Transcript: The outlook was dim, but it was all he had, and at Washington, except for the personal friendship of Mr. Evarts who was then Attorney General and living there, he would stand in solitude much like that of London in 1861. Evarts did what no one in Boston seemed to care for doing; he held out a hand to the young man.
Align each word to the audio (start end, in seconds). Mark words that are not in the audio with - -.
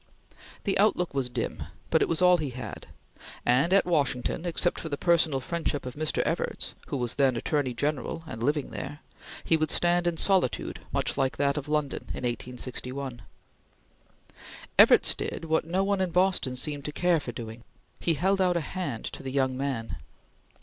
The 0.63 0.79
outlook 0.79 1.13
was 1.13 1.29
dim, 1.29 1.61
but 1.91 2.01
it 2.01 2.09
was 2.09 2.23
all 2.23 2.39
he 2.39 2.49
had, 2.49 2.87
and 3.45 3.71
at 3.71 3.85
Washington, 3.85 4.47
except 4.47 4.79
for 4.79 4.89
the 4.89 4.97
personal 4.97 5.39
friendship 5.39 5.85
of 5.85 5.93
Mr. 5.93 6.23
Evarts 6.25 6.73
who 6.87 6.97
was 6.97 7.13
then 7.13 7.35
Attorney 7.35 7.75
General 7.75 8.23
and 8.25 8.41
living 8.41 8.71
there, 8.71 9.01
he 9.43 9.55
would 9.55 9.69
stand 9.69 10.07
in 10.07 10.17
solitude 10.17 10.79
much 10.91 11.17
like 11.17 11.37
that 11.37 11.55
of 11.55 11.69
London 11.69 12.05
in 12.15 12.23
1861. 12.23 13.21
Evarts 14.79 15.13
did 15.13 15.45
what 15.45 15.65
no 15.65 15.83
one 15.83 16.01
in 16.01 16.09
Boston 16.09 16.55
seemed 16.55 16.83
to 16.85 16.91
care 16.91 17.19
for 17.19 17.31
doing; 17.31 17.63
he 17.99 18.15
held 18.15 18.41
out 18.41 18.57
a 18.57 18.61
hand 18.61 19.05
to 19.05 19.21
the 19.21 19.31
young 19.31 19.55
man. 19.55 19.97